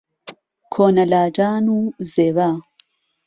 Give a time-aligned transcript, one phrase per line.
[0.73, 1.77] کۆنە لاجان و
[2.13, 2.49] زێوە